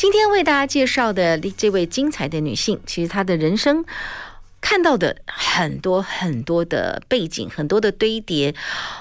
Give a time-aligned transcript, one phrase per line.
[0.00, 3.84] 今天为大家介绍的这位精彩的女性，其实她的人生
[4.58, 8.54] 看到的很多很多的背景，很多的堆叠，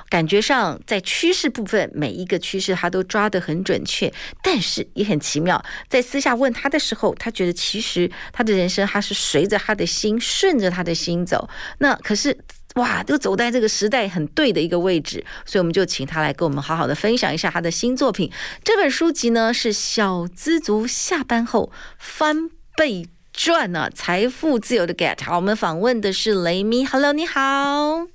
[0.10, 4.14] 感觉上在趋势部分每一个趋势她都抓得很准确，
[4.44, 5.64] 但是也很奇妙。
[5.88, 11.50] 在私下问她的时候，她觉得其实她的人生她是随着她的心，顺着她的心走。
[11.78, 12.38] 那可是。
[12.76, 18.32] 哇，都走在这个时代很对的一个位置，所以我们就请他来跟我们好好的分享一下他的新作品。
[18.64, 25.24] 这本书籍呢是《小资族下班后翻倍赚》呢，财富自由的 Get。
[25.24, 28.08] 好，我们访问的是雷米，Hello，你好。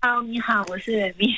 [0.00, 1.28] Hello，你好，我是雷米。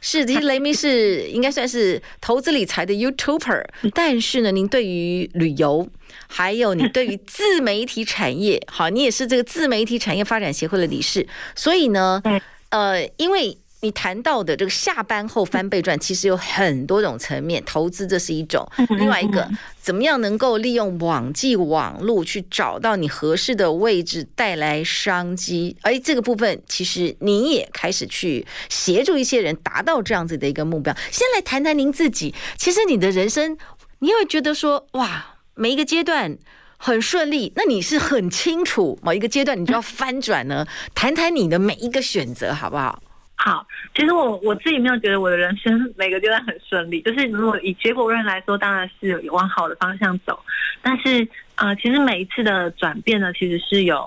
[0.00, 5.88] 是，其实雷米是应该算是投资理财的 YouTuber，但是呢，您对于旅游，
[6.28, 12.22] 还有你对于自媒体产业， 好，你也是这个自媒体产业发展协会的理事，所以呢，
[12.70, 13.56] 呃，因为。
[13.82, 18.66] 你谈到的这个下班后翻倍赚，其实有很多种层面，投资这是一种，
[18.98, 19.48] 另外一个
[19.80, 25.74] 怎么样能够利用网际网络去找到你合适的位置，带来商机。
[25.80, 30.94] 而这个部分，其实你也开始去协助一些人达到这样子的一个目标。
[31.10, 33.56] 先来谈谈您自己，其实你的人生，
[34.00, 36.36] 你会觉得说，哇，每一个阶段
[36.76, 40.66] 很顺利，那你是很清楚某一个阶段你就要翻转呢？
[40.94, 43.02] 谈谈你的每一个选择，好不好？
[43.42, 50.38] 好，其实我我自己没有觉得我的人生每个阶段很顺利，就是如果以结果论来说，当然是往好的方向走。
[50.82, 54.04] 但是呃，其实每一次的转变呢，其实是有，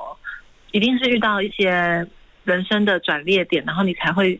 [0.70, 2.08] 一定是遇到一些
[2.44, 4.40] 人生的转捩点，然后你才会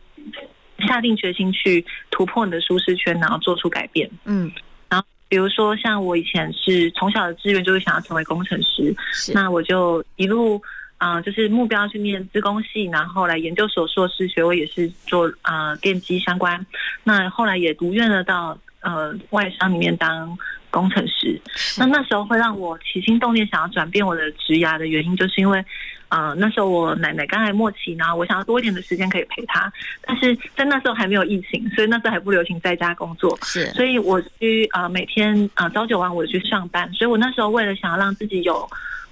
[0.88, 4.08] 下定决心去突破你的舒适圈，然后做出改变。
[4.26, 4.52] 嗯，
[4.90, 8.96] 然后比如说像我以前是从小的志愿就是想要成为工程师，
[9.34, 10.62] 那我就一路。
[11.04, 16.66] 啊、呃，就是目标去念资工系，然后来研究所硕士学位也是做啊、呃、电机相关。
[17.04, 20.38] 那后来也如愿的到呃外商里面当
[20.70, 21.38] 工程师。
[21.78, 25.60] 那那时候会让我起心动念想要转变我的职涯的原因，就是因为
[26.08, 29.70] 啊、呃、那时候我奶奶刚来末期，然后我想要多一点的时间可以陪她。
[30.04, 33.38] 但是在那时候还没有疫情，所以那时候还不流行在家工作。
[33.42, 36.90] 是，所以我去啊、呃、每天啊、呃、朝九晚五的去上班。
[36.94, 38.66] 所以我那时候为了想要让自己有。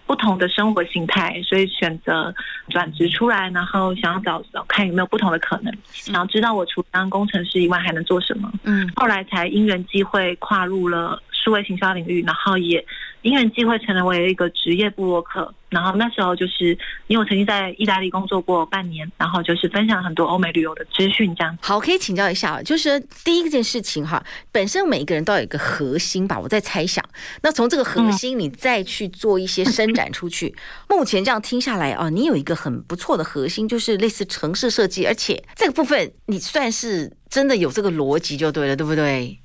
[0.06, 2.34] 不同的生活形态，所以选择
[2.69, 8.51] 转职出来，然后想要找找看有没有不同的可能，想要知道我除当工程师以外还能做什么。
[8.63, 12.85] 嗯，后来才因缘机会跨入了数位行销领域，然后也
[13.21, 15.53] 因缘际会成为一个职业部落客。
[15.69, 16.77] 然后那时候就是
[17.07, 21.57] 因为我曾经在意大利工作过半年，然后就是分享很多欧美旅游的资讯，这样。
[21.61, 24.21] 好，可以请教一下，就是第一件事情哈，
[24.51, 27.01] 本身每一个人都有一个核心吧，我在猜想。
[27.41, 30.53] 那从这个核心，你再去做一些伸展出去。
[30.89, 39.41] 嗯、 目前这样听下来啊，你有一个很不错的核心，就是类似城市设计，而且这个部分你算是真的有这个逻辑就对了，对不对？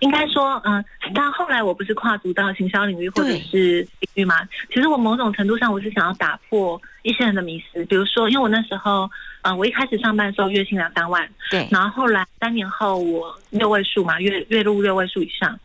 [0.00, 0.84] 嗯，应该说，嗯，
[1.14, 4.36] 但后来我不是跨足到行销领域或者是领域嘛？
[4.68, 9.08] 其实我某种程度上我是想要打破一些人的迷思，比如说，因为我那时候，
[9.42, 15.58] 嗯，我一开始上班的时候月薪两三万，对，然后后来三年后我六位数嘛，月月入六位数以上。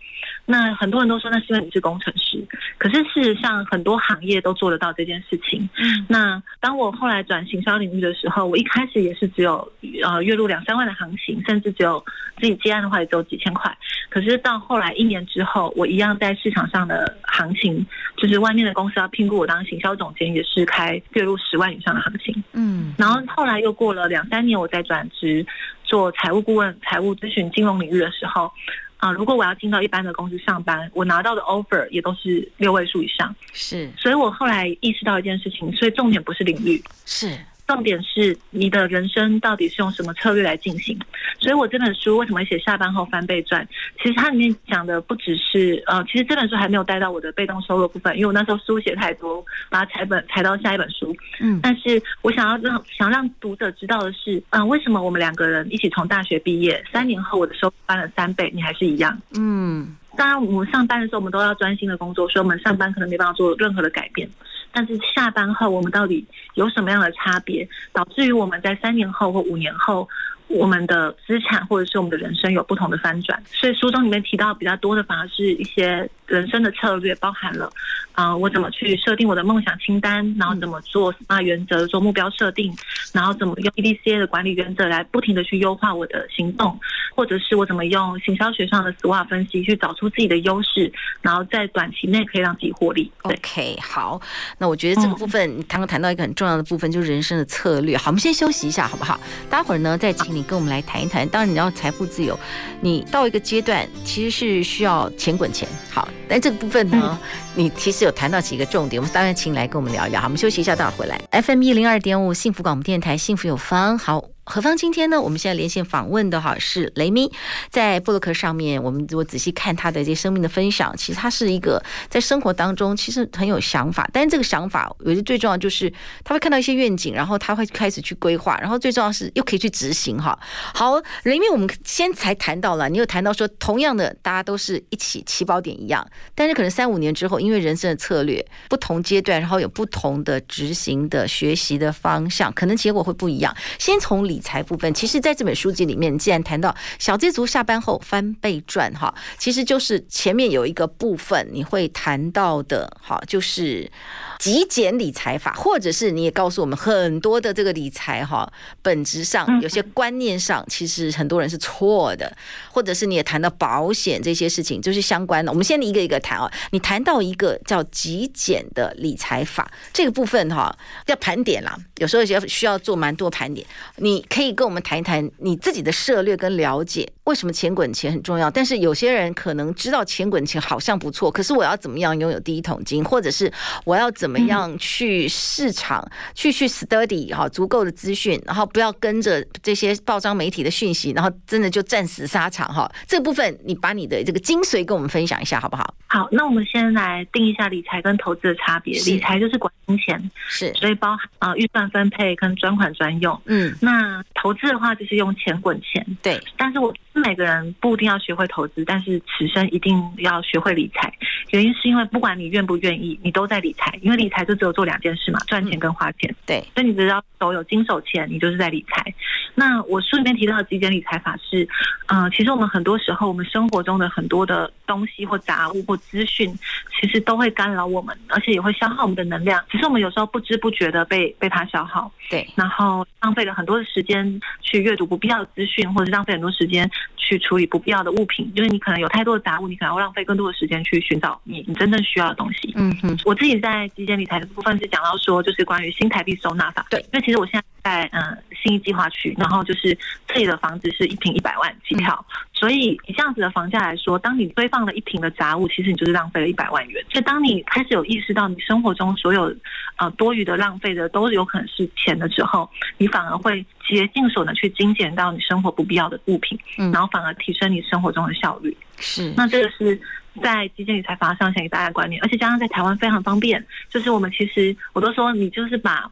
[0.47, 2.45] 那很多人都说那是因为你是工程师，
[2.77, 5.67] 可是事实上很多行业都做得到这件事情。
[5.77, 9.67] 嗯，那当我后来转行销领域的时候，我一开始也是只有
[10.03, 12.03] 呃月入两三万的行情，甚至只有
[12.39, 13.75] 自己接案的话也只有几千块。
[14.09, 17.83] 可是到后来一年之后，我一样在市场上的行情，
[18.15, 22.43] 就是外面的公司要聘雇我当行销总监，也是开月入十万以上的行情。
[22.53, 25.43] 嗯，然后后来又过了两三年，我再转职
[25.83, 28.51] 做财务顾问、财务咨询、金融领域的时候。
[28.97, 33.35] 啊，如果我要进到一般的公司上班，我拿到的 offer 也都是六位数以上。
[33.53, 37.37] 是，所以我后来意识到一件事情，所以重点不是领域，是。
[37.67, 40.97] 重点是你的人生到底是用什么策略来进行？
[41.39, 43.67] 所以我这本书为什么会写下班后翻倍赚？
[44.01, 51.15] 其实它里面讲的不只是呃，其实这本书还没有带到我的被动收入部分，因为我那时候书写太多，把它裁本裁到下一本书。
[51.39, 59.19] 嗯，但是我想要让想让读者知道的是，嗯、呃，为什么我们两个人一起从大学毕业，三年后我的收入翻了三倍，你还是一样？
[59.35, 64.29] 嗯，当然我们上班的时候我们都要专心的工作，所以我们上班可能没办法做任何的改变。
[64.75, 70.07] 但是下班后我们到底有什么样的差别，导致于我们在三年后或五年后，
[70.55, 77.69] 我们的资产或者是我们的人生有不同的翻转，所以书中里面提到比较多的反而是一些人生的策略，包含了
[78.13, 82.73] 啊、我怎么去设定我的梦想清单，然后怎么做 SMART 原则做目标设定，
[83.11, 86.79] 然后怎么用 EDCA 的管理原则来不停的去优化我的行动，
[87.13, 90.89] 或者是我怎么用行销学上的 SWOT 分析去找出自己的优势，
[91.21, 93.11] 然后在短期内可以让自己获利。
[93.23, 94.21] OK，好，
[94.57, 97.97] 那我觉得这个部分，你刚刚谈到一个很重要的部分，就是人生的策略。
[97.97, 99.19] 好，我们先休息一下，好不好？
[99.49, 101.27] 待会儿呢，再请你跟我们来谈一谈。
[101.27, 102.37] 当然，你要财富自由，
[102.81, 105.67] 你到一个阶段其实是需要钱滚钱。
[105.89, 107.19] 好，但这个部分呢，
[107.55, 110.21] 你其实有谈到几个重点，我们当然请你来跟我们聊一聊。
[110.21, 111.19] 好，我们休息一下，待会儿回来。
[111.41, 113.97] FM 一零二点五，幸福广播电台，幸福有方。
[113.97, 114.34] 好。
[114.47, 115.19] 何方今天呢？
[115.19, 117.31] 我们现在连线访问的哈是雷米，
[117.71, 125.91] 在布洛克上面，我们如果仔细看他的这些生命的分享，其实他是一个在生活当中其实很有想法，但是这个想法我觉得最重要就是
[126.23, 130.37] 他会看到一些愿景，然后他会开始去规划，然后最重要是又可以去执行哈。
[130.75, 143.51] 好，雷米，我们先才谈到了，你有谈到说，同样的大家都是一起起跑点一样，但是可能三五年之后，因为人生的策略不同阶段，然后有不同的执行的学习的方向，可能结果会不一样。
[143.79, 144.34] 先从理。
[144.35, 153.89] 理财部分，其实在这本书籍里面，既然谈到小资族下班后翻倍赚，哈，其实就是前面有一个部分你会谈到的，哈，就是。
[154.37, 158.51] 极简理财法，或者是你也告诉我们很多的这个理财哈，
[158.81, 162.35] 本质上有些观念上其实很多人是错的，
[162.69, 165.49] 或者是你也谈到保险这些事情，就是相关的。
[165.49, 166.51] 我们先一个一个谈啊。
[166.71, 173.65] 你谈到一个叫极简的理财法这个部分哈，要盘点啦，有时候要需要做蛮多盘点。
[173.95, 178.51] 你可以跟我们谈一谈你自己的涉略跟了解，为什么钱滚钱很重要？
[178.51, 183.49] 但是有些人可能知道钱滚钱好像不错，可是我要怎么样拥有第一桶金，或者是
[183.85, 192.91] 我要怎怎么样去市场去去 study 哈，足够的资讯，然后不要跟着这些报章媒体的讯息，然后真的就战死沙场哈。
[193.05, 195.93] 这部分你把你的这个精髓跟我们分享一下好不好？
[196.07, 198.99] 好，那我们先来定一下理财跟投资的差别。
[199.01, 203.39] 理财就是管金钱，是，所以包含啊预算分配跟专款专用。
[203.45, 206.03] 嗯，那投资的话就是用钱滚钱。
[206.23, 211.13] 对，但是我每个人不一定要学会投资，但是此生一定要学会理财。
[211.51, 214.15] 原因是因为不管你愿不愿意，你都在理财，因为。
[214.15, 216.31] 理财就只有做两件事嘛，赚钱跟花钱。
[216.31, 219.13] 嗯、对，所以你只要手有经手钱，你就是在理财。
[219.53, 221.67] 那我书里面提到的极简理财法是，
[222.07, 226.49] 嗯、呃，其实我们很多时候，我们生活中的很多的东西或杂物或资讯，
[226.97, 229.61] 其实都会干扰我们，而且也会消耗我们的能量。
[229.69, 232.09] 只是我们有时候不知不觉的被被它消耗。
[232.29, 242.71] 对，然后浪费了很多的时间去阅读不必要的资讯，或者是浪费很多时间去处理不必要的物品，因为你可能有太多的杂物，你可能会浪费更多的时间去寻找你你真正需要的东西。
[242.75, 246.85] 嗯哼，我自己在极简理财的部分是讲到说，就是关于新台币收纳法。
[246.89, 249.95] 对，因为其实我现在在嗯新义计划区，然后就是
[250.27, 257.05] 这里的房子是一平一百万起跳，所以以这样子的房价来说，当你堆放了一平的杂物，其实你就是浪费了一百万元。
[257.11, 259.55] 所以当你开始有意识到你生活中所有
[259.97, 262.67] 呃多余的浪费的都有可能是钱的时候，
[262.97, 266.59] 你反而会竭尽所能去精简到你生活不必要的物品，
[266.91, 268.75] 然后反而提升你生活中的效率。
[268.97, 270.01] 是，那这个是。
[270.43, 276.11] 在基金理财法上想给大家观念，而且加上在台湾非常方便，就是我们其实我都说你就是把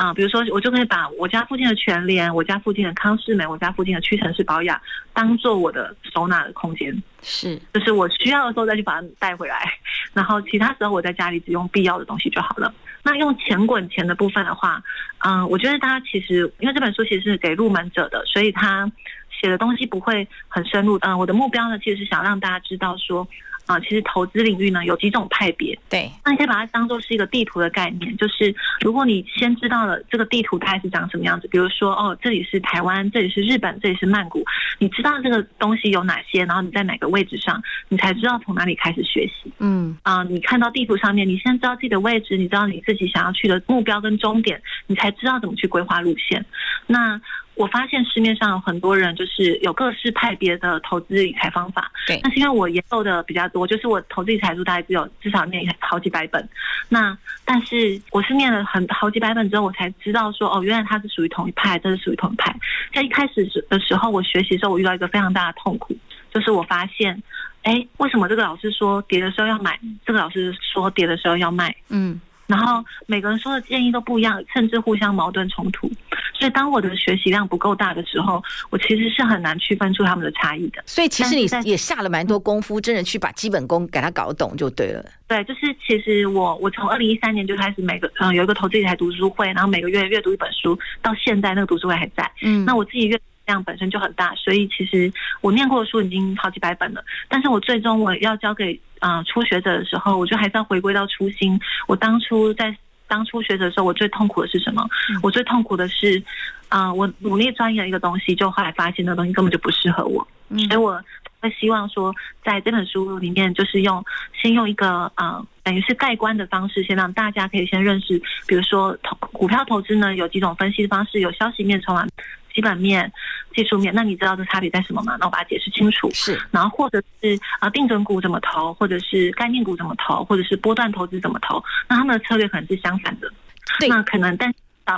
[0.00, 4.80] 啊、呃，比如说我就可以把我家附近的全联、我家附近的康是美、我家附近的屈臣氏保养
[5.12, 9.70] 当做我的收纳的空间，是，就是我需要的时候再去把它带回来，
[10.14, 12.72] 然后其他时候我在家里只用必要的东西就好了。
[13.02, 14.82] 那用钱滚钱的部分的话，
[15.18, 18.90] 嗯、呃，我觉得大家其实因为这本书其实是给入门者的，所以他
[19.38, 20.96] 写的东西不会很深入。
[21.00, 23.28] 嗯、呃，我的目标呢，其实是想让大家知道说。
[23.66, 34.44] 啊，其实投资领域呢有几种派别，对，那你可以把它当做是一个地图的概念，就是如果你先知道了这个地图大概是长什么样子，比如说哦，这里是台湾，这里是日本，这里是曼谷，
[34.78, 39.52] 你知道这个东西有哪些，然后你在哪个位置上，你才知道从哪里开始学习。
[39.58, 46.44] 嗯，啊，你看到地图上面，你先知道自己的位置，你知道你自己想要去的目标跟终点，你才知道怎么去规划路线。
[46.86, 47.20] 那
[47.60, 56.48] 我发现市面上有很多人就是有各式派别的投资理财方法，对，那是因为我研究的比较多，就是我投资理财书大概只有至少念好几百本，
[56.88, 57.14] 那
[57.44, 62.56] 但是我是念了很好几百本之后，我才知道说哦，原来它是属于同一派，这是属于同一派。
[62.94, 65.94] 在一开始的时候，我学习的时候，我遇到一个非常大的痛苦，
[66.32, 67.22] 就是我发现，
[67.64, 71.76] 哎，为什么这个老师说跌的时候要买，这个老师说跌的时候要卖？
[71.90, 72.18] 嗯。
[72.50, 75.90] 然后每个人说的建议都不一样，甚至互相矛盾冲突。
[76.34, 80.82] 所以当我的学习量不够大的时候，我其实是很难区分出他们的差异的。
[80.86, 85.04] 所以其实你也下了蛮多功夫，真的去把基本功给他搞懂就对了。
[85.28, 92.28] 对，就是其实我我从二零一三年就开始每个嗯有一个投资理财读书会，然后每个月阅读一本书，到现在那个读书会还在。
[92.42, 97.02] 嗯，那我自己阅读量本身就很大，所以其实我念过的书已经好几百本了。
[97.28, 101.58] 但是我最终我要交给啊、呃、初学者的时候，我就还是要回归到初心。
[101.88, 102.74] 我当初在
[103.08, 104.88] 当初学者的时候，我最痛苦的是什么？
[105.10, 106.22] 嗯、我最痛苦的是
[106.68, 110.26] 啊、呃，我努力钻研一个东西，就后来发现那个东西根本就不适合我。
[110.48, 111.02] 嗯，所以我
[111.40, 114.04] 会希望说，在这本书里面，就是用
[114.40, 122.06] 先用一个啊、呃，等于是盖棺的方式，先让大家可以先认识，比如说投股票投资呢，有几种分析的方式，有消息面、筹码
[122.54, 123.10] 基本面、
[123.54, 125.16] 技术面，那你知道这差别在什么吗？
[125.18, 126.10] 那我把它解释清楚。
[126.12, 133.32] 是，然后或者是啊，定准股怎么投，或者是概念股怎么投，或者是波段投资怎么投，那他们的策略可能是相反的。
[133.78, 134.52] 对，那可能但。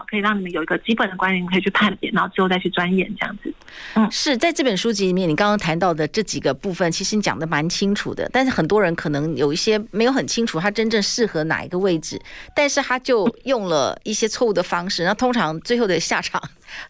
[0.09, 3.53] 可以让你们有一个基本的观念，可以去判别，然后之后再去钻研这样子。
[3.95, 8.29] 嗯，是在这本书籍里面，你刚刚谈到的这几个部分，其实你讲的蛮清楚的。
[8.33, 12.21] 但是很多人可能有一些没有很清楚，他真正适合哪一个位置，
[12.55, 16.43] 但是他就用了一些错误的方式，那通常最后的下场。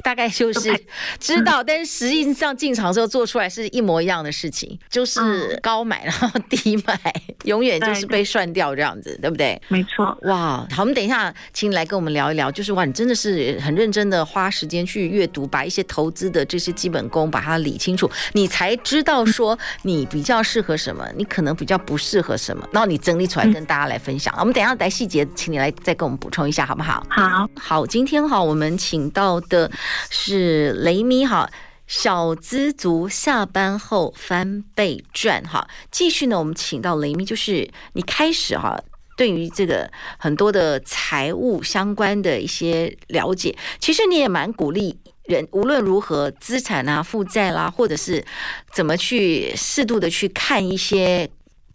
[0.03, 0.85] 大概就是
[1.19, 5.21] 知道，但是实际上进场之后做出来是一模一样的事情，就是
[5.63, 6.99] 高买然后低买，
[7.45, 9.61] 永远就是被涮掉这样子，对不对？
[9.69, 10.17] 没错。
[10.23, 24.35] 哇，好，我们等一下请你来跟我们聊一聊，就是哇，你真的是很认真的花时间去阅读，把一些投资的这些基本功把它理清楚，你才知道说你比较适合什么，你可能比较不适合什么，然后你整理出来跟大家来分享。
[24.39, 27.05] 我们等一下来细节，请你来再跟我们补充一下，好不好？
[27.09, 29.71] 好，好，今天哈，我们请到的。
[30.11, 31.51] 是雷咪哈，
[31.87, 35.69] 小资族下班后翻倍赚哈。
[35.91, 38.83] 继续呢，我们请到雷咪，就是你开始哈，
[39.17, 48.25] 对于这个很多的财务相关的一些了解，其实你也蛮鼓励人，无论如何资产啊、负债啦，或者是
[48.73, 51.29] 怎么去适度的去看一些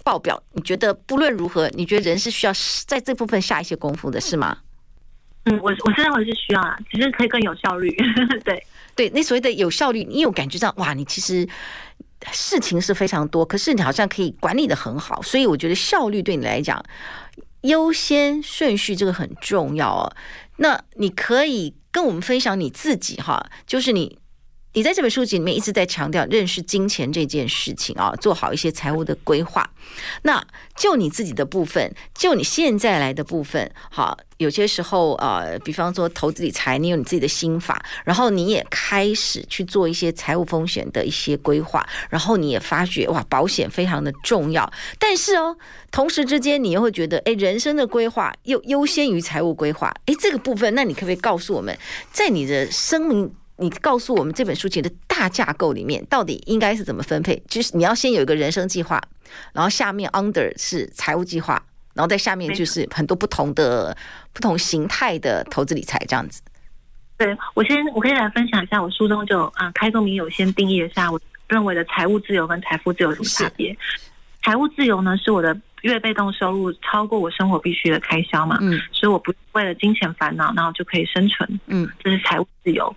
[0.03, 0.41] 报表。
[0.53, 2.53] 你觉得不论如何，你觉得人是需要
[2.85, 4.57] 在这部分下一些功夫的，是吗？
[5.47, 7.89] 嗯，我我是认为是需要啊，其实可以更有效率。
[8.45, 8.63] 对
[8.95, 11.47] 对，那所谓的有效率，你有感觉到哇，你其实
[12.31, 16.83] 事情是非常多，可是你好像可以管理的很好，所以我觉得效率对你来讲
[17.61, 20.11] 优先顺序这个很重要哦。
[20.57, 24.19] 那你可以跟我们分享你自己哈，就是你。
[24.73, 29.67] 你在这本书籍里面一直在强调认识金钱这件事情啊，做好一些财务的规划。
[30.21, 30.45] 那
[30.75, 44.71] 就你自己的部分，就你现在来的部分，好，有些时候呃，比方说投资理财，你有你自己的心法，然后你也开始去做一些财务风险的一些规划，然后你也发觉哇，保险非常的重要。
[44.99, 45.57] 但是哦，
[45.89, 49.91] 同时之间你又会觉得，哎，人生的规划又优先于财务规划。
[50.05, 51.75] 哎，这个部分，那你可不可以告诉我们，
[52.11, 53.33] 在你的生命？
[53.57, 57.41] 你告诉我们这本书籍的大架构里面到底应该是怎么分配？
[57.47, 59.01] 就是你要先有一个人生计划，
[59.51, 61.61] 然后下面 under 是财务计划，
[61.93, 63.97] 然后在下面就是很多不同的
[64.31, 66.41] 不同形态的投资理财这样子。
[67.17, 73.75] 对，我先我可以来分享一下，我书中就啊开宗明义先定义一下我认为的财务自由跟财富自由有什么差别。
[74.43, 82.95] 财务自由呢是我的月被动收入超过我生活必须的开销嘛，嗯，所以我不为了金钱烦恼，然后就可以生存，嗯，这是财务自由。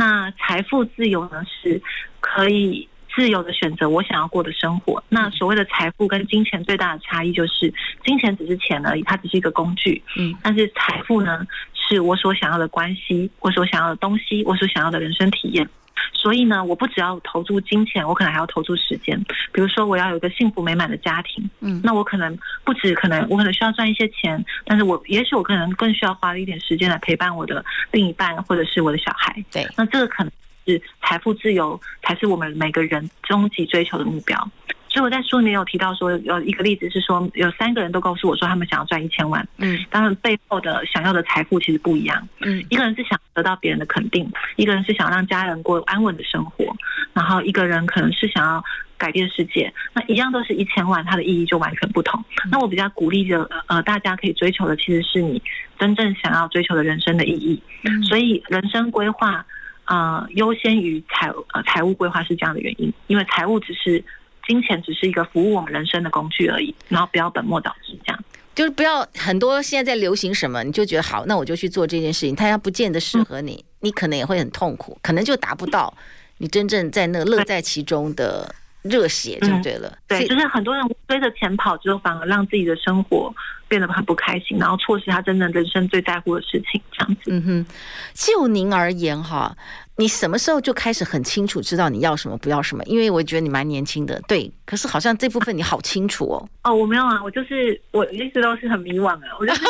[0.00, 1.78] 那财富自由呢，是
[2.20, 5.04] 可以自由的选择我想要过的生活。
[5.10, 7.70] 那所谓的财富跟金钱最大的差异就是，
[8.02, 10.02] 金钱只是钱而已，它只是一个工具。
[10.16, 15.68] 嗯，但是财富呢，是我所想要的关系，我所想要的东西，我所想要的人生体验。
[16.12, 19.18] 所以呢，我不只要投注金钱，我可能还要投注时间。
[19.52, 29.44] 比如说，我要有一个幸福美满的家庭，嗯，那我可能不止可能，我可能需要赚一些钱，但是我也许我可能更需要花一点时间来陪伴我的另一半或者是我的小孩。
[29.50, 30.32] 对，那这个可能
[30.66, 34.50] 是财富自由，才是我们每个人终极追求的目标。
[34.90, 39.46] 所以我在书里面有提到说，有一个例子是说，有三个人都告诉我说，他们想要赚一千万。
[39.58, 42.28] 嗯，当然背后的想要的财富其实不一样。
[42.40, 46.66] 嗯，一个人是想得到别人的肯定，一个人是想让家人过安稳的生活，
[47.12, 48.62] 然后一个人可能是想要
[48.98, 49.72] 改变世界。
[49.94, 52.20] 那一样都是一千万，它的意义就完全不同。
[52.50, 55.40] 那我比较鼓励的呃，大家可以追求的，其实是你
[55.78, 57.62] 真正想要追求的人生的意义。
[57.84, 59.46] 嗯，所以人生规划
[59.84, 64.04] 呃优先于财呃财务规划是这样的原因，因为财务只是。
[64.46, 68.24] 金钱只是一个服务我们人生的工具而已，然后不要本末倒置，这样。
[68.54, 75.92] 就是不要很多现在在流行什么，你就觉得好，那我就去做这件事情，它要不见得适合你，嗯、你可能也会很痛苦，可能就达不到
[76.38, 79.88] 你真正在那乐在其中的热血，就对了。
[79.88, 83.32] 嗯、对，就是很多人追着钱跑之后，反而让自己的生活
[83.70, 87.22] 变得很不开心，然后错失他真正人生最在乎的事情，这样子。
[87.26, 87.66] 嗯哼，
[88.12, 89.56] 就您而言哈。
[89.96, 92.82] 你什么时候就开始很清楚知道你要什么不要什么？
[92.84, 94.50] 因为我觉得你蛮年轻的，对。
[94.64, 96.48] 可是好像这部分你好清楚哦。
[96.62, 99.36] 哦，我没有啊，我就是我一直都是很迷惘啊。
[99.38, 99.62] 我就是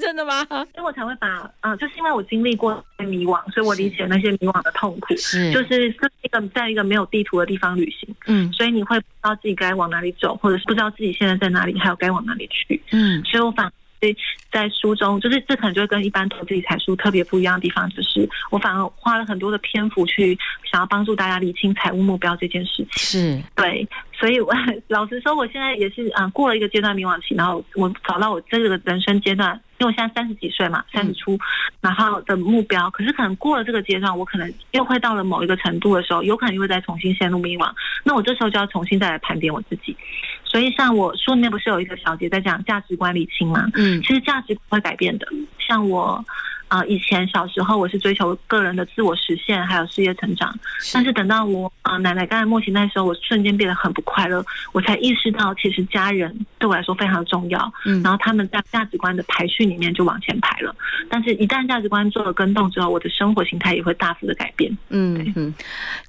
[0.00, 0.44] 真的吗？
[0.46, 5.16] 所以我才会把啊、呃，就是因为我经历过迷惘，所以我理解那些迷惘的痛苦。
[5.16, 12.80] 是，就是这一个在一个没有地图的地方旅行，嗯，所以你会不知道自己该往哪里走，或者是不知道自己现在在哪里，还有该往哪里去。
[12.92, 13.72] 嗯，所以我反。
[14.00, 14.16] 所以
[14.52, 20.38] 在书中，就是这可能就跟一般投资理财书特别不一样的地方，就是我反而花了很多的篇幅去
[20.70, 22.86] 想要帮助大家理清财务目标这件事情。
[22.92, 23.84] 是对，
[24.16, 24.54] 所以我
[24.86, 29.60] 老实说，我现在也是啊、呃，过了一个阶段迷惘期，然后我找到我这个人生阶段。
[29.80, 31.38] 因为我现在三十几岁嘛，三十出，
[31.80, 37.72] 然后的目标，可是可能过了这个阶段，我可能又会到了某一个程度的时候，有可能又会再重新陷入迷惘。
[38.02, 39.96] 那我这时候就要重新再来盘点我自己。
[40.48, 43.66] 所以，像我书里面不是有一个小节在讲价值观理清吗？
[43.74, 45.28] 嗯，其实价值观会改变的。
[45.68, 46.24] 像我。
[46.70, 50.54] 啊、呃，以前小时候我是追求个人的自我实现，还有事业成长。
[50.92, 57.72] 但是等到我啊、呃、奶奶刚才末期那时候，我瞬间变得很不快乐，我才意识到其实家人对我来说非常重要。
[57.86, 60.76] 嗯，然后他们在价值观的排序里面就往前排了。
[61.08, 64.70] 但是，一旦价值观做了更动之后，我的生活形态也会大幅的改变。
[64.90, 65.54] 嗯嗯。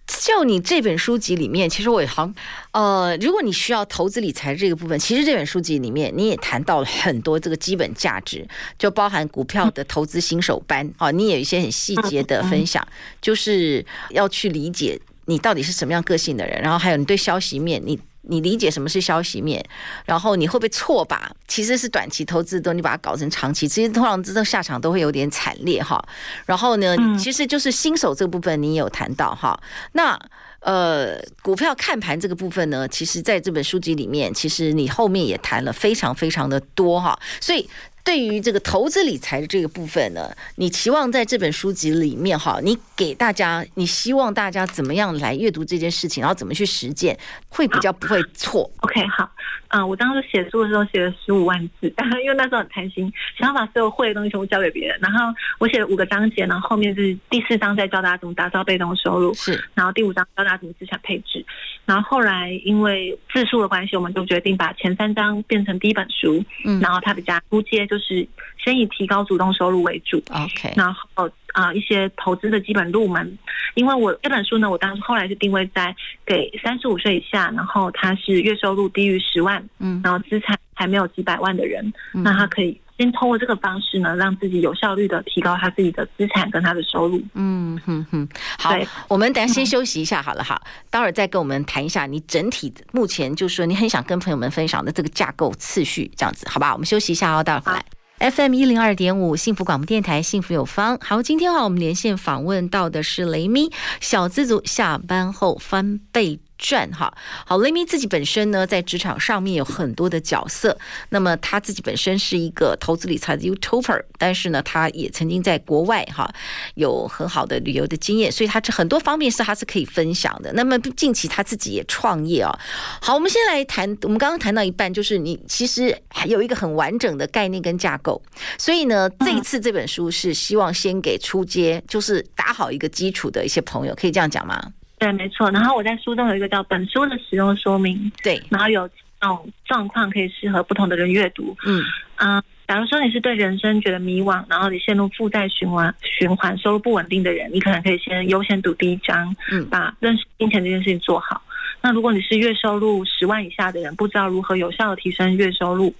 [0.08, 2.30] 就你这本书籍里面，其实我也好，
[2.72, 8.46] 呃，如果你需要投资理财这个部分，其实这本书籍里面你也谈到了很多这个基本价值，
[8.80, 12.88] 就包含股票的投资新手班啊，你也有一些很细节的分享，
[13.22, 18.00] 就是要去理解你到底是什么样个性的人，然后还有你对消息面你。
[18.24, 19.63] 你理解什么是消息面，
[20.06, 26.00] 然后你会不会错把其实是短期投资的，你把它搞成长期，其实通常这种下场都会有点惨烈哈。
[26.46, 29.60] 然后呢，其实就是新手这个部分你也有谈到哈。
[29.94, 30.20] 那
[30.60, 37.68] 呃，股票看盘这个部分呢，其实在这本书籍里面，其实你后面也谈了非常非常的多哈，所以。
[38.03, 47.18] 对于这个投资理财的这个部分呢，你期望在这本书籍里面哈，你给大家，你希望大家怎么样来阅读这件事情，然后怎么去实践，
[47.50, 48.70] 会比较不会错。
[48.79, 49.29] OK，好，
[49.68, 54.98] 嗯，我当时写书的时候写了十五万字，因为那时候很贪心，想要把所有会的东西全部交给别人。
[55.01, 61.46] 然后我写了五个章节，然后后面是第四章在教大家怎么打造被动收入，是，然后第五章教大家怎么资产配置。
[61.86, 68.00] 然后后来因为字数的关系，我们就决定把前三章变成第一本书，嗯，然后它比较出街就。
[68.00, 68.27] 是
[68.58, 73.38] 先以提高主动收入为主，OK，然后啊、呃、一些投资的基本入门，
[73.75, 87.21] 因为我这本书呢，我当时后来是定位在给三十五岁以下，然后他是月收入低于十万，嗯，然后资产还没有几百万的人，嗯、那他可以先通过这个方式呢，让自己有效率的提高他自己的资产跟他的收入。
[87.33, 88.75] 嗯哼哼，好，
[89.07, 96.73] 我们等下先休息一下好了哈，待会儿再跟我们谈一下你整体目前就是说你很想跟朋友们分享的这个架构次序，这样子好吧？
[96.73, 97.85] 我们休息一下哦，待会儿回来。
[98.31, 100.97] FM 一零二点五，幸福广播电台，幸福有方。
[100.99, 106.41] 好，今天哈，我们连线访问到的是雷咪，小资族下班后翻倍。
[106.60, 107.12] 赚哈
[107.45, 110.78] 好，雷咪自己本身呢，在职场上面有很多的角色。
[111.10, 116.30] 那么他自己本身是一个投资理财的 YouTuber，但是呢，他也曾经在国外哈
[116.76, 120.52] 有很好的旅游的经验，所以他这很多方面是他是可以分享的。
[120.54, 122.60] 那么近期他自己也创业啊。
[123.02, 128.22] 好，我们先来谈，我们刚刚谈到一半，就是你其实还有一个很完整的概念跟架构。
[128.58, 134.62] 所以呢，这一次这本书是希望先给出街，就是打好一个基础的一些朋友，可以这样讲吗？
[134.99, 135.49] 对，没错。
[135.49, 138.88] 然后我在书中有一个叫本书的使用说明，对，然后有
[139.21, 141.55] 那种状况可以适合不同的人阅读。
[141.65, 141.81] 嗯
[142.15, 151.41] 啊、呃，假如说你是对人生觉得迷惘，然后你陷入负债循环、循环收入不稳定的人，你可能可以先优先读第一章，嗯，把认识金钱这件事情做好。
[151.81, 155.95] 那如果你是月收入十万以下的人，不知道如何有效的提升月收入，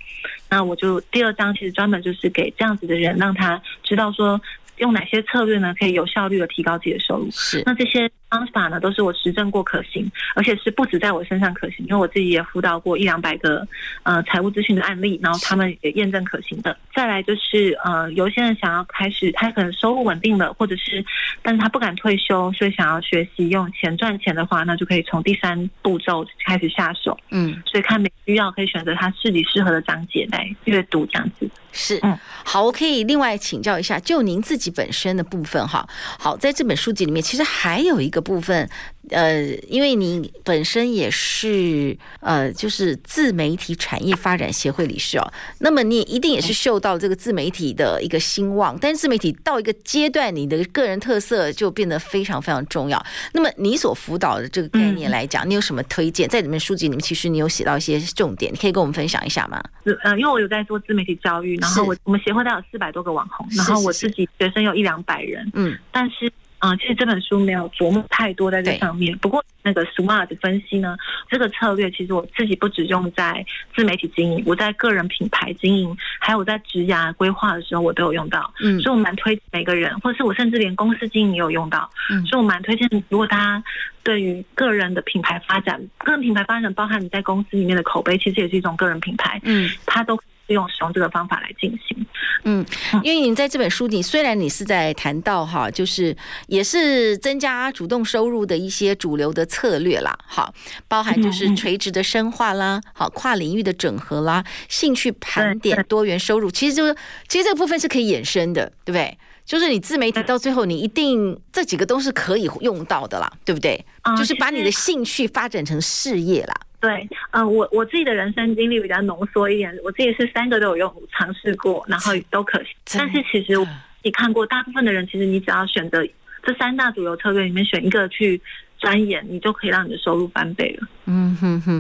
[0.50, 4.40] 那我就第二章其实专门就是给这样子的人，让他知道说
[4.80, 7.30] 用哪些策略呢，可以有效率的提高自己的收入。
[7.32, 8.10] 是，那这些。
[8.30, 13.68] 方法呢，都是我实证过可行，而且是不止在我身上可行，因为我自己也辅导过一两百个
[14.04, 16.78] 呃财务咨询的案例，然后他们也验证可行的。
[16.94, 21.04] 再来就是呃，有些人想要开始，他可能收入稳定了，或者是
[21.42, 27.18] 但是他不敢退休，所以想要学习用钱赚钱的话，那就可以从第三步骤开始下手。
[27.32, 31.50] 嗯，所以看每需要可以选择他自己适合的章节来阅读，这样子。
[31.72, 35.88] 是，嗯，好，我可以另外请教一下，就您自己本身的部分哈。
[36.18, 38.70] 好，在这本书籍里面，其实还有一个部分，
[39.10, 53.04] 呃，因为你本身也是呃，就是自媒体产业发展协会理事哦，那么你一定也是受到这个自媒体的一个兴旺，但是自媒体到一个阶段，你的个人特色就变得非常非常重要。
[53.34, 56.28] 那么你所辅导的这个概念来讲，你有什么推荐？
[56.30, 59.62] 在里面书籍里面，其实你有写到一些重点，你可以跟我们分享一下吗？
[60.04, 66.32] 嗯，因为我有在做自媒体教育，然后我我们协会大概有四百多个网红，然后我自己学生有一两百人，嗯，但是。
[66.60, 69.18] 啊、呃，其实这本书没有琢磨太多在这上面。
[69.18, 70.96] 不过那个 SMART 的分析呢，
[71.30, 73.46] 这个策略其实我自己不只用在
[73.76, 78.54] 自媒体经营，我在个人品牌经营，还有我在职涯规划的时候，我都有用到。
[78.62, 81.90] 嗯，所以我蛮推荐每个人，或者是我甚至连公司经营也有用到。
[82.10, 83.64] 嗯，所以我蛮推荐，如果大家
[84.04, 89.40] 对于个人的品牌发展，个人品牌发展包含你在公司里面的口碑，其实也是一种个人品牌。
[89.44, 90.20] 嗯，它都。
[90.54, 92.06] 用使用这个方法来进行，
[92.44, 92.66] 嗯，
[93.04, 96.16] 因为你在这本书里，虽然你是在谈到哈，就是
[96.48, 100.54] 也是增加主动收入的一些主流的策略啦，好，
[100.88, 106.96] 包含就是垂直的深化啦，好，跨领域的整合啦，兴趣盘点多元收入，其实就是
[107.28, 109.18] 其实这个部分是可以衍生的，对不对？
[109.46, 113.84] 就是你自媒体到最后，你一定这几个都是可以用到的啦，对不对？
[114.16, 116.54] 就是把你的兴趣发展成事业啦。
[116.80, 122.68] 对，嗯、呃，我我自己的人生经历比较浓缩一点，我自己是三个都有用尝试过，然后都可行。
[122.98, 123.54] 但是其实
[124.02, 126.02] 你看过，大部分的人其实你只要选择
[126.42, 128.42] 这三大主流策略里面选一个去
[128.78, 130.88] 钻研，你就可以让你的收入翻倍了。
[131.04, 131.74] 嗯哼哼，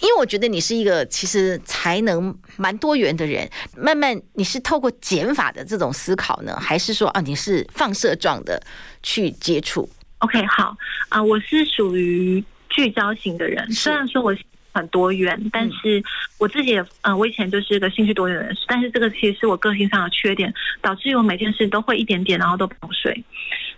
[0.00, 3.50] 因为我觉得你是一个其实才能蛮多元的人。
[3.76, 8.62] 慢慢你是透过减法的这种思考呢，还是说啊你是放射状的
[9.02, 9.88] 去接触
[10.18, 10.76] ？OK，好
[11.08, 12.44] 啊、呃，我是属于。
[12.74, 14.34] 聚焦型的人，虽然说我
[14.74, 16.02] 很多元，但是
[16.38, 23.24] 我自己也，嗯，我以前就是一个兴趣多元的人，但是这个其实是我个性上的缺点，导致于我每件事都会一点点，然后都不睡。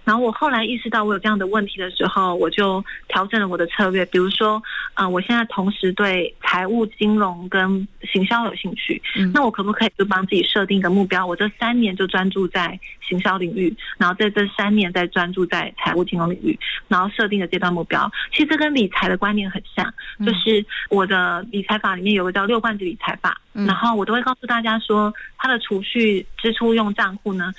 [0.05, 4.07] 然后我后来意识到我有这样的问题的时候，我就调整了我的策略。
[4.07, 4.63] 比如说，
[4.95, 11.27] 啊、呃，我现在同时对财务、金融跟行销有兴趣，嗯、那我可不可以就帮自己设定一个目标？
[11.27, 12.79] 我这三年就专注在
[13.09, 16.57] 行销领域，然后在这三年再专注在财务、金融领域，
[16.87, 18.09] 然后设定的这段目标。
[18.31, 19.93] 其实这跟理财的观念很像，
[20.25, 27.53] 就是我的理财法里面有个叫六罐子理财法，然后我都会告诉大家说，它的储蓄、支出用账户呢。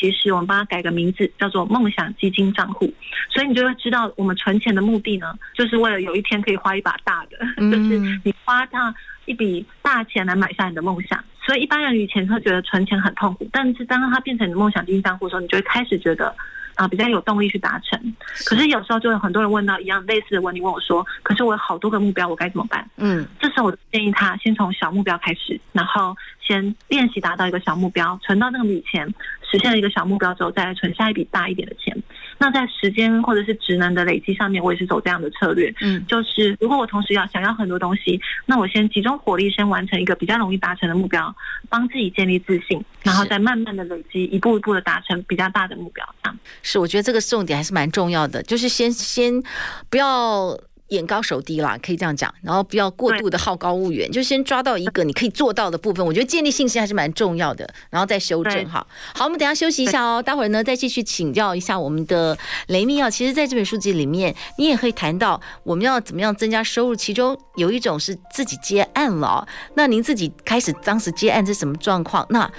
[0.00, 2.92] 其实我们帮他改个名字，叫做梦想基金账户，
[3.30, 7.38] 所以你就会知道，我们存钱的目的呢，就是为了有一天可以花一把大的，
[7.70, 8.92] 就是你花上
[9.26, 11.22] 一笔大钱来买下你的梦想。
[11.46, 16.34] 所以一般人以前会觉得存钱很痛苦，但是当它变成你的梦想基金账户的时候，你就会开始觉得。
[16.82, 18.14] 啊，比较有动力去达成。
[18.44, 29.06] 可是有时候就有很多人问到一样类似的问题，问我说：“可是我有好多个目标，我该怎么办？”嗯，这时候我建议他先从小目标开始，然后先练习达到一个小目标，存到那个笔钱，
[29.48, 31.96] 实现了一个小目标之后，再来存下一笔大一点的钱。
[32.42, 35.72] 那在时间或者是职能的累积上面，我也是走这样的策略。
[35.80, 41.32] 嗯，就是如果我同时要想要很多东西，那我先集中火力，先完成一个比较容易达成的目标，
[41.68, 46.04] 帮自己建立自信，然后再慢慢的累积，一步一步的达成比较大的目标。
[46.20, 49.40] 这样是，我觉得这个重点还是蛮重要的，就是先先
[49.88, 50.58] 不要。
[50.92, 56.04] 眼高手低啦，可以这样讲，然后不要过度的好高骛远，就先抓到一个你可以做到的部分。
[56.04, 58.86] 我觉得建立信心还是蛮重要的，然后再修正哈。
[59.14, 62.36] 好，我们等下休息一下哦，待会儿呢再继续请教一下我们的
[62.68, 63.10] 雷密啊。
[63.10, 69.46] 其实，在这本书籍里面，你也可以谈到我们要怎么样增加收入，其中有一种是自己接案了。
[69.74, 72.26] 那您自己开始当时接案是什么状况？
[72.30, 72.50] 那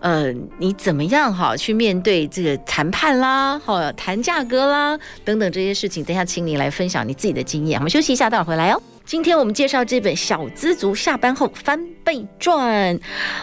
[0.00, 6.02] 呃，你怎么样哈去面对这个谈判啦，哈谈价格啦等等这些事情？
[6.02, 7.78] 等一下，请你来分享你自己的经验。
[7.78, 8.82] 我们休息一下，待会儿回来哦。
[9.10, 12.96] 今天我们介绍这本《小资族下班后翻倍赚》，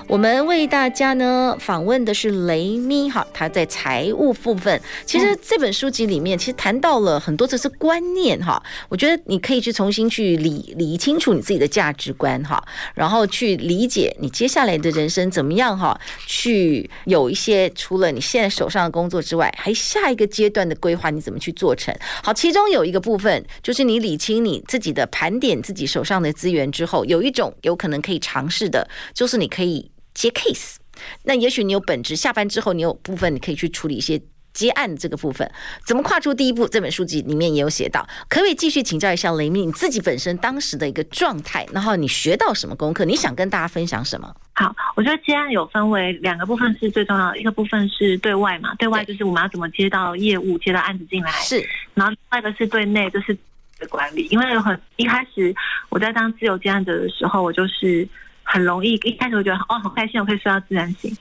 [0.08, 4.82] 我们为大家呢访问的是雷咪哈，他在财务部分。
[5.06, 12.64] 其实这本书籍里面其实谈到了很多这是观念哈，我觉得你可以去重新去理理清楚你自己的价值观哈，
[12.96, 21.94] 然后去理解你接下来的人生怎么样哈，去有一些除了你现在手上的工作之外，还下一个阶段的规划你怎么去做成。
[22.24, 25.57] 好，其中有一个部分就是你理清你自己的盘点。
[25.62, 30.76] 自己手上的资源之后，有一种有可能可以尝试的，就是你可以接 case。
[31.24, 34.20] 那也许你有本职，下班之后你有部分你可以去处理一些
[34.52, 35.48] 接案这个部分。
[35.86, 36.68] 怎么跨出第一步？
[36.68, 38.02] 这本书籍里面也有写到。
[38.28, 43.06] 可不可以继续请教一下雷密，你自己本身当时的一个状态，然后你学到什么功课？
[43.06, 44.36] 你想跟大家分享什么？
[44.54, 51.64] 好，我觉得接案有分为两个部分是最重要的，一个部分是对外嘛，对外就是我们要怎么接到业务，接到案子进来，是。
[51.94, 53.38] 然后另外一个是对内，就是。
[53.80, 55.56] 的管理，因为很一开始
[55.90, 58.08] 我在当自由接案者的时候，我就是
[58.44, 61.16] 很容易一开始我觉得哦好开心，我可以睡到自然醒，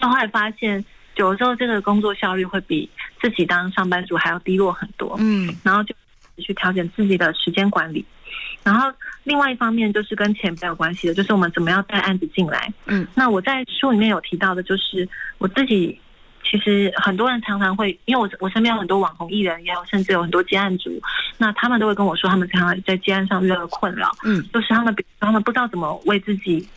[0.00, 0.84] 后来发现
[1.16, 2.88] 有时候，这个工作效率会比
[3.20, 5.16] 自己当上班族还要低落很多。
[5.18, 5.94] 嗯，然后就
[6.38, 8.04] 去调整自己的时间管理。
[8.62, 8.92] 然后
[9.24, 12.72] 另外一方面就是跟钱比较有关系的，就是我们怎么样带案子进来。
[12.86, 15.98] 嗯，那我在书里面有提到的，就是我自己。
[16.52, 21.00] 其实很多人常常会，因为我我身边有很多网红艺人，也有甚至有很多接案组，
[21.38, 26.68] 那他们都会跟我说，他们常常在接案上遇到的困扰，嗯，就是他们他们不知道怎么为自己，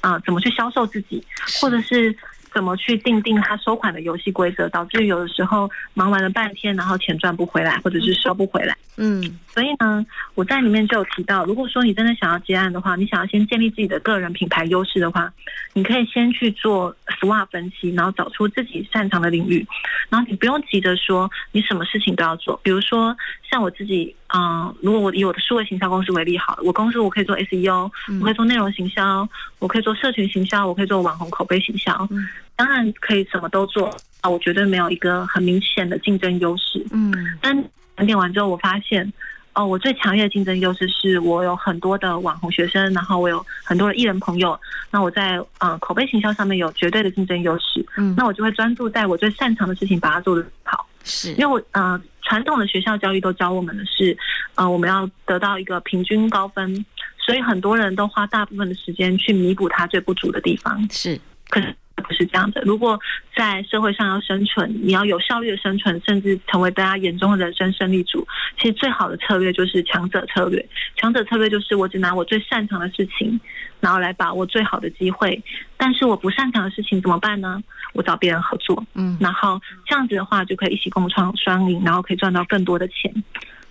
[0.00, 1.24] 啊、呃，怎么去销售自己，
[1.60, 2.12] 或者是。
[2.52, 8.76] 怎么去定定他收款的游戏规则，导致有的时候忙完了半天，然后钱赚不回来，或者是收不回来。
[8.96, 15.32] 嗯，所以呢，我在里面就有提到，如果说你真的想要接案的话，你想要先建立自己的个人品牌优势的话，
[15.72, 19.66] 你可以先去做 SWOT 分析，然后找出自己擅长的领域，
[20.08, 22.60] 然后你不用急着说你什么事情都要做。
[22.62, 23.16] 比如说
[23.48, 27.90] 像我自己，嗯、呃，如果我以我的数位行销公司为例，好了，我公司我可以做 SEO，
[28.20, 32.08] 我可以做内容行销，我可以做社群行销，我可以做网红口碑行销。
[32.56, 33.88] 当然可以什么都做
[34.20, 36.84] 啊，我绝对没有一个很明显的竞争优势。
[36.92, 37.64] 嗯，但
[37.96, 39.12] 盘点完之后，我发现
[39.54, 44.58] 哦，我最强烈的竞争优势是我有很多的网红学生，然后我有很多的艺人朋友，
[44.90, 47.84] 那我在呃口碑行销上面有绝对的竞争优势。
[47.96, 50.86] 嗯，那我就会专注在我最擅长的事情，把它做得好。
[51.04, 54.16] 是，因为我呃传统的学校教育都教我们的是，
[54.54, 56.84] 呃我们要得到一个平均高分，
[57.24, 60.88] 所以很多人都花大部分的时间去弥补他最不足的地方。
[60.90, 61.74] 是，可是。
[62.00, 62.62] 不是这样的。
[62.62, 62.98] 如果
[63.36, 68.26] 在社会上要生存，你要有效率的生存，甚至成为大家眼中的人生胜利组，
[68.58, 70.66] 其实最好的策略就是强者策略。
[70.96, 73.40] 强者策略就是我只拿我最擅长的事情，
[73.80, 75.42] 然后来把握最好的机会。
[75.76, 77.62] 但是我不擅长的事情怎么办呢？
[77.92, 83.12] 我找别人合作，嗯，然后这样子的话就可以一起共创双赢，然后可以赚到更多的钱。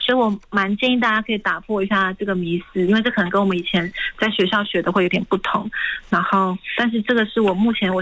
[0.09, 5.69] 所以我蛮建议大家可以打破一下这个迷思，因为这可能跟我们以前在学校学的会有点不同。
[6.09, 8.01] 然后，但是这个是我目前我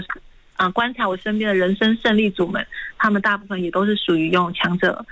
[0.54, 2.66] 啊、呃、观察我身边的人生胜利组们，
[2.96, 5.04] 他们大部分也都是属于用强者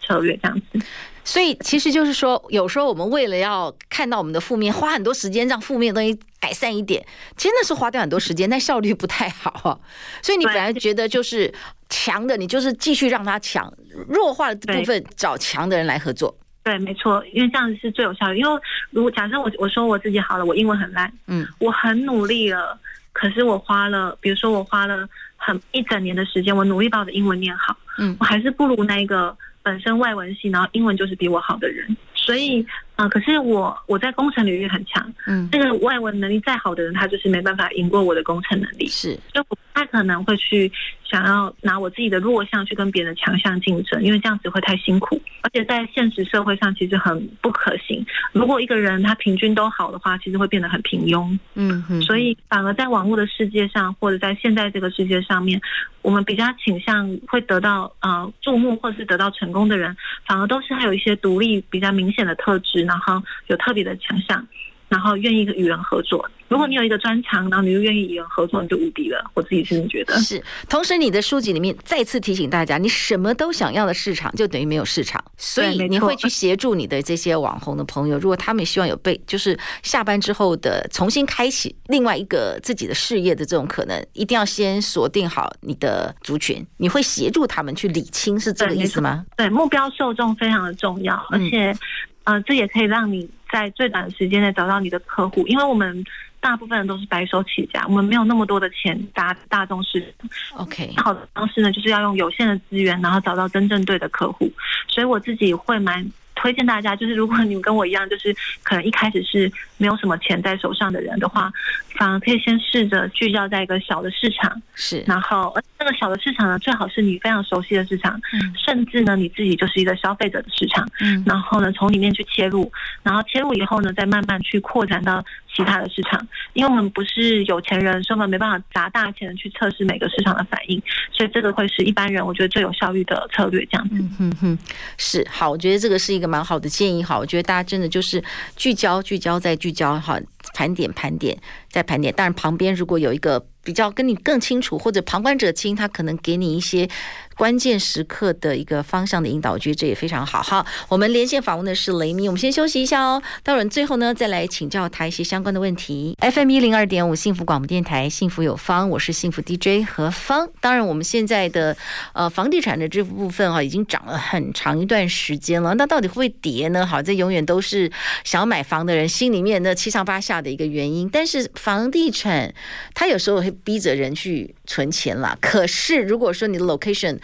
[0.00, 0.78] 策略这样子。
[1.24, 7.04] 所以其实就是说，有时候我们为了要看到我们的负面，花很多时间让负面的东西改善一点，
[7.36, 9.80] 真的是花掉很多时间，但效率不太好。
[10.22, 11.52] 所以你本来觉得就是
[11.88, 13.72] 强的，你就是继续让他强，
[14.06, 16.36] 弱化的部分找强的人来合作。
[16.64, 18.36] 对，没错，因为这样子是最有效的。
[18.38, 22.76] 因为如果假设我我说我自己好了，我英文很烂，嗯，我很努力了，
[23.12, 31.94] 可是我花了，比如说我花了很一整年的时间，我努力把我的英文念好，嗯，我还是不如那个本身外文系，然后英文就是比我好的人。
[32.14, 40.70] 所以，啊、呃，可是我我在工程领域很强，嗯，这个外文能力再好的人，他就是没办法赢过我的工程能力，是，所以我不太可能会去。
[41.06, 48.04] 想要拿我自己的弱项去跟别人的强项竞争，因为这样子会太辛苦，而且在现实社会上其实很不可行。
[48.32, 51.38] 如果一个人他平均都好的话，其实会变得很平庸。
[51.54, 55.60] 嗯哼，所以反而在网络的世界上，或者在现在这个世界上面，
[56.02, 64.46] 我们比较倾向会得到呃注目，或者是得到成功的人，反而都是还有一些独立比较明显的特质，然后有特别的强项。
[64.94, 66.24] 然后愿意与人合作。
[66.46, 69.28] 如果你有一个专长，然后你又愿意与人合作，你就无敌了。
[69.34, 70.16] 我自己是觉得。
[70.18, 70.40] 是。
[70.68, 75.22] 同时，你的书籍里面再次提醒大家，你什么都想要的市场，就等于没有市场。
[75.36, 86.64] 所以你会去协助你的这些网红的朋友，如果他们希望有被，就是下班之后的重新开启另外一个自己的事业的这种可能，一定要先锁定好你的族群。
[86.76, 89.24] 你会协助他们去理清，是这个意思吗？
[89.36, 91.72] 对，对，目标受众非常的重要，而且。
[91.72, 91.78] 嗯
[92.24, 96.04] 呃，这也可以让你在最短的时间内找到你的客户，因为我们
[96.40, 100.28] 大部分人都是白手起家，我们没有那么多的钱搭大众市场。
[100.60, 104.50] OK，好的方式呢，就是要用有限的资源，然后找到真正对的客户。
[104.88, 106.04] 所以我自己会蛮
[106.44, 111.50] 推荐大家，就是如果你们跟我一样，就是可能一开始是没有什么钱在手上的人的话，
[111.96, 115.56] 反而可以先试着聚焦在一个小的市场，是，然后。
[115.76, 125.22] 这个小的市场呢，最好是你非常熟悉的市场，嗯，甚至呢你自己就是一个消费者的市场，嗯，然后呢从里面去切入，然后切入以后呢再慢慢去扩展到
[125.54, 133.96] 其他的市场，因为我们不是有钱人，所以我们没办法砸大钱去测试每个市场的反应，所以这个会是一般人我觉得最有效率的策略，这样子。
[133.96, 134.58] 嗯哼哼，
[134.96, 138.20] 是好，我觉得这个是一个蛮好的建议，好，我觉得大家真的就是
[138.56, 140.18] 聚焦、聚焦再聚焦，好，
[140.52, 141.38] 盘点、盘点。
[141.74, 143.44] 再盘点，当然旁边如果有一个。
[143.64, 146.86] 比较跟你更清楚，或者旁观者清，他可能给你一些
[147.34, 150.42] 关键时刻的一个方向的引导，我觉得这也非常好。
[150.42, 153.22] 好，我们连线访问的是雷米，我们先休息一下哦。
[153.42, 156.14] 待会儿最后呢，再来请教他一些相关的问题。
[156.20, 160.46] FM 一零二点五幸福广播电台，幸福有方，我是幸福 DJ 何方。
[160.60, 161.74] 当然，我们现在的
[162.12, 165.74] 呃房地产的这部分啊，已经涨了很长一段时间了。
[165.76, 166.86] 那到底会不会跌呢？
[166.86, 167.90] 好，这永远都是
[168.24, 171.08] 想要买房的人心里面那七上八下的一个原因。
[171.08, 172.52] 但是房地产
[172.92, 175.34] 它有时候会逼着人去存钱啦。
[175.40, 177.18] 可是如果说你的 location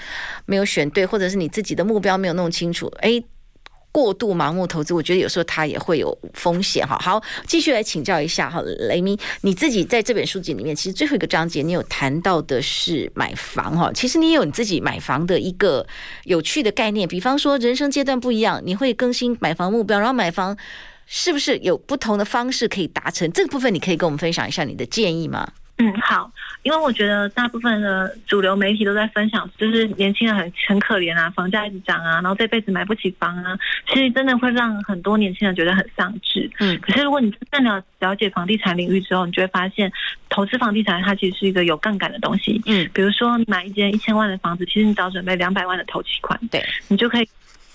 [0.46, 3.22] 没有选对，或者是你自己的目标没有弄清楚，哎，
[3.92, 6.96] 过度盲目投资，我觉得有时候它也会有风险哈。
[6.98, 13.92] 好，继续来请教一下哈，雷米，你自己在这本书籍里面，其实最后一个章节你有谈到的是买房哈。
[13.92, 15.86] 其实你有你自己买房的一个
[16.24, 20.56] 有趣的概念，比方说人生阶段不一样，你会更新买房目标，然后买房
[21.12, 23.28] 是不是有不同的方式可以达成？
[23.32, 25.52] 这个部分你可以跟我们分享一下你的建议吗？
[25.78, 26.30] 嗯，好，
[26.62, 36.48] 因为我觉得大部分的主流媒体都在分享，就是年轻人很很可怜啊，房价一直涨啊，然后这辈子买不起房啊，其实真的会让很多年轻人觉得很丧志。
[36.60, 39.90] 嗯，可是如果你真的了了解房地产领域之后，你就会发现，
[40.28, 42.60] 投资房地产它其实是一个有杠杆的东西。
[42.66, 47.28] 嗯，比如说你买一间一千万的房子，其实你只要准备两百万的头期款，对，你就可以一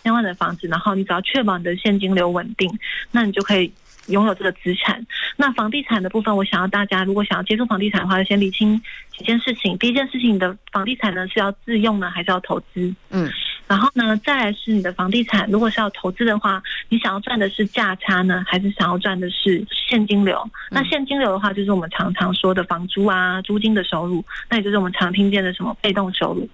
[0.06, 2.70] 千万的房子，然后你只要确保你的现金流稳定，
[3.10, 3.74] 那你就可以。
[4.10, 5.04] 拥有这个资产，
[5.36, 8.80] 那房地产的部分，我想要大家如果想要接触房地产的话，先理清
[9.18, 9.76] 几件事情。
[9.80, 12.94] 第一件事情，你的房地产呢是要自用呢，还是要投资？
[13.10, 13.28] 嗯，
[13.68, 20.40] 然后呢，再来是你的房地产，如果是要投资的话，你想要赚的是价差呢，还是想要赚的是现金流？
[20.70, 26.48] 那现金流的话，就是我们常常说的房租啊、租金的收入，那也就是我们常听见的什么被动收入。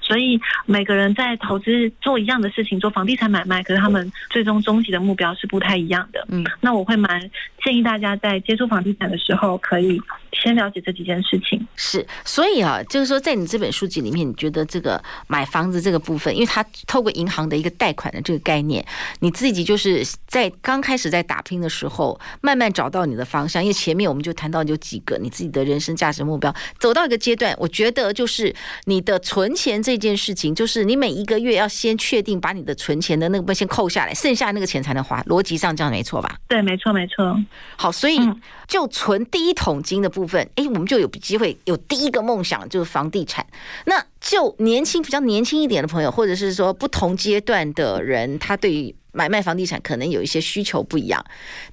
[0.00, 6.26] 所以每个人在投资做一样的事情，做房地产买卖，可是他们最终终极的目标是不太一样的。
[6.28, 7.20] 嗯，那我会蛮
[7.64, 10.00] 建议大家在接触房地产的时候，可以
[10.32, 11.64] 先了解这几件事情。
[11.76, 18.84] 是，所以啊，就是说，在你这本书籍里面，你觉得这个买房子这个部分，因为它透过银行的一个贷款的这个概念，
[19.20, 23.62] 你自己就是在刚开始在打拼的时候，慢慢找到你的方向。
[23.62, 28.52] 因为前面我们就谈到有几个你自己的人生价值目标，走到一个阶段，我觉得就是
[28.86, 29.92] 你的存钱这。
[29.92, 35.22] 这件事情就是你每一个月要先确定把你的存钱的那个部分先扣下来，剩下那个钱才能花。
[35.24, 36.34] 逻辑上这样没错吧？
[36.48, 37.38] 对，没错，没错。
[37.76, 38.18] 好，所以
[38.66, 43.44] 就存第一桶金的部分，部分哎，我们就有机会有第一个梦想，就是房地产。
[43.86, 51.24] 那就年轻比较年轻一点的朋友，或者是说不同阶段的人，他对于买卖房地产可能有一些需求不一样。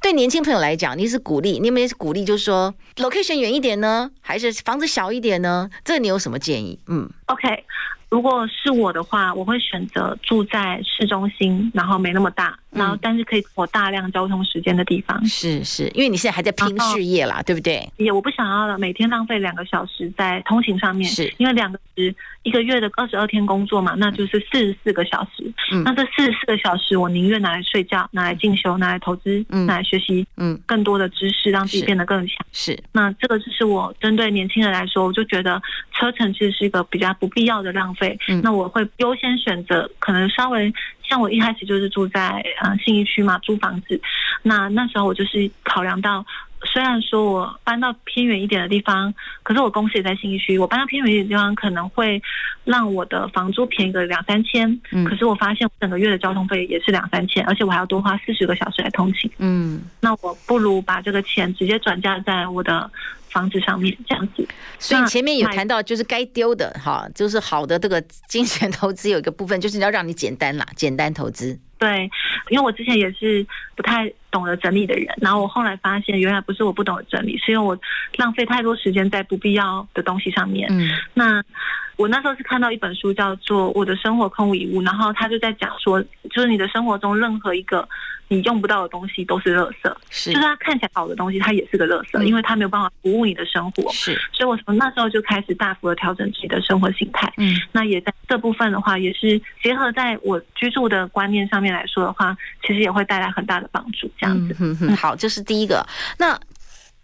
[0.02, 5.70] 对年轻朋友来讲，你是鼓励，你们也是鼓励，就是说 location 远一点呢，还是房子小一点呢？
[5.86, 6.80] 这你有什么建议？
[6.88, 7.64] 嗯，OK。
[8.10, 12.58] 如果是我的话，我会选择住在市中心，然后没那么大。
[12.72, 17.92] 然后，但是可以我大量交通时间的地方，嗯、是是，因为你现在还在拼事业啦，对不对？
[17.98, 25.52] 也我不想要每天浪费两个小时在通勤上面，是，因为两个时一个月的二十二天工作嘛，那就是四十四个小时。
[25.72, 32.46] 嗯，那这四十四个小时，我宁愿拿来睡觉，拿来进修，拿来投资，嗯，拿来学习，嗯，更多的知识，让自己变得更强。
[32.52, 35.60] 是，那这个就是我针对年轻人来说，我就觉得
[35.92, 37.99] 车程其实是一个比较不必要的浪费。
[38.28, 40.74] 嗯，那我会优先选择可能稍微。
[41.02, 44.00] 像我一开始就是住在呃信义区嘛，租房子，
[44.44, 46.24] 那那时候我就是考量到，
[46.66, 52.22] 虽然说我搬到偏远一点的地方，可是我公司也在信义区，我搬到偏远一点的地方可能会
[52.64, 62.90] 让我的房租便宜个两三千，嗯，可是我发现我整个月的交通费也是两三千，而且我还要多花四十个小时来通勤，嗯，那我不如把这个钱直接转嫁在我的。
[63.32, 64.44] 房子上面这样子，
[64.80, 71.60] 所以前面有谈到，就是该丢的哈，就是好的这个金钱投资有一个部分，就是要让你简单啦，简单投资。
[71.80, 72.12] 对，
[72.50, 73.44] 因为我之前也是
[73.76, 77.80] 不太懂得整理的人，然后我后来发现，原来不是我不懂得整理，是因为我
[78.18, 80.68] 浪费太多时间在不必要的东西上面。
[80.70, 81.42] 嗯，那
[82.00, 87.88] 我那时候是看到一本书叫做《我的生活空无一物》，然后他就在讲说，就是你的生活中任何一个。
[88.32, 93.92] 你用不到的东西都是垃圾，是，就是它看起来好的东西，它也是个垃圾，嗯，因为它没有办法服务你的生活。
[93.92, 97.34] 是，所以我从那时候就开始大幅的调整自己的生活形态。
[97.38, 104.08] 嗯，那也在这部分的话，也是结合在我居住的观念上面来说的话，其实也会带来很大的帮助。
[104.16, 105.84] 这样子，嗯嗯，好，这是第一个。
[106.20, 106.40] 那。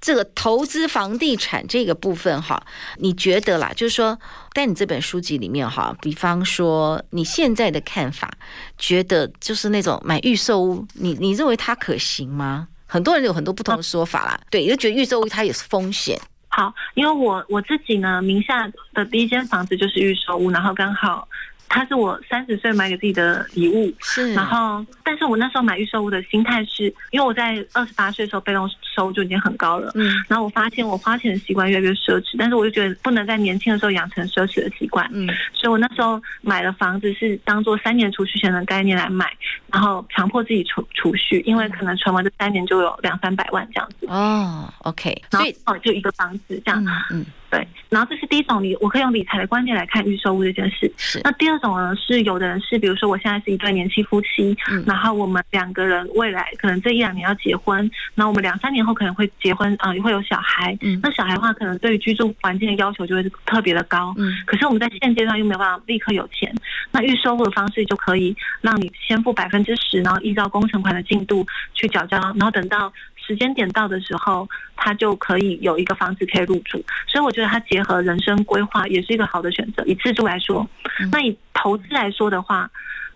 [0.02, 2.64] 这个投资房地产这个部分哈，
[2.98, 3.72] 你觉得啦？
[3.76, 4.20] 就是说，
[4.54, 8.32] 在你这本书籍里面哈，比方说你现在的看法，
[8.78, 12.68] 觉得就是那种买预售屋，你你认为它可行吗？
[12.86, 16.20] 很多人有很多不同的说法啦，对，就觉得预售屋它也是风险。
[16.50, 21.28] 好，因为我我自己呢，名下的第一间房子就是预售屋，然后刚好。
[21.68, 24.34] 它是我三十岁买给自己的礼物，是。
[24.34, 30.24] 然后，但是我那时候买预售屋的心态是，因为我在二十八岁的时候被动收入就已经很高了，嗯。
[30.28, 35.28] 然后我发现我花钱的习惯越来越奢侈，但是我就觉得不能在年轻的时候养成奢侈的习惯，嗯。
[35.54, 39.32] 所以我那时候买了房子是当做三年储蓄险的概念来买，
[39.72, 44.08] 然后强迫自己储储蓄，因为可能存完这三年就有两三百万这样子。
[44.08, 45.22] 哦，OK。
[45.32, 47.20] 所以哦，就一个房子这样，嗯。
[47.20, 50.92] 嗯对，然后这是第一种理，我可以用理财的观念来看预售屋这件事。
[50.98, 60.78] 是，那第二二种呢是有的人是，比如说我现在是一对年轻夫妻，嗯、然后我们两个人未来可能这一两年要结婚，那我们两三年后可能会结婚啊，也、呃、会有小孩。
[60.82, 64.14] 嗯，那小孩的话，可能对于居住环境的要求就会特别的高。
[64.18, 66.54] 嗯，可是我们在现阶段又没有办法立刻有钱，
[66.92, 72.92] 那预售物的方式就可以让你先付百分之十，然后依照工程款的进度去缴交，然后等到。
[73.26, 79.84] 时间点到的时候，他就可以有一个房子可以入住，所以我觉得他结合人生规划也是一个好的选择。
[79.86, 80.68] 以自住来说，
[81.12, 82.70] 那以投资来说的话，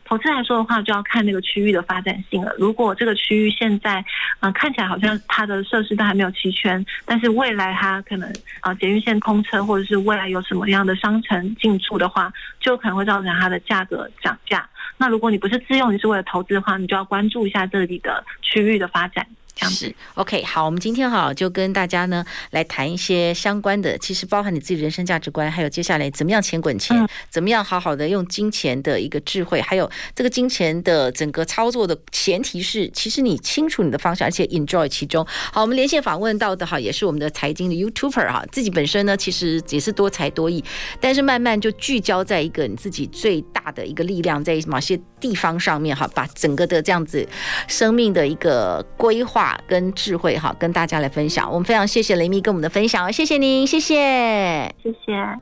[0.05, 2.51] 投资来说的话就要看那个区域的发展性了。
[2.57, 3.99] 如果这个区域现在
[4.39, 8.27] 啊、呃、看起来好像它的设施都还没有齐全，但是未来它可能
[8.61, 14.67] 啊捷运线通车，或者是未来有什么样的商城进驻的话，就可能会造成它的价格涨价。
[14.97, 19.25] 那如果你不是自用，你是为了投资的话，你就要关注一下这里的区域的发展。
[19.67, 35.25] 是 OK，好，我们今天哈就跟大家呢来谈一些相关的，其实包含你自己人生价值观，还有接下来怎么样钱滚钱，怎么样好好的用金钱的一个智慧，还有这个金钱的整个操作的前提是，其实你清楚你的方向，而且 enjoy 其中。
[35.51, 40.63] 好，我们连线访问到的哈也是我们的财经的 YouTuber 哈，自己本身呢其实也是多才多艺，
[41.01, 47.27] 但是慢慢就聚焦在一个你自己最大的一个力量，在某些地方上面哈，把整个的这样子
[47.67, 49.48] 生命的一个规划。
[49.67, 51.49] 跟智慧哈，跟大家来分享。
[51.49, 53.95] 我们非常谢谢雷米跟我们的分享，谢谢您，谢谢，
[54.83, 55.39] 谢谢。